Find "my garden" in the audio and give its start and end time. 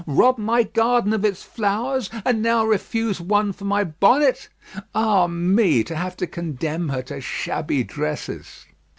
0.39-1.13